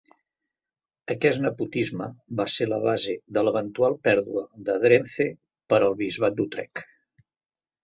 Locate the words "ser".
2.53-2.67